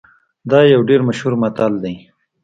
[0.49, 1.95] دا یو ډیر مشهور متل دی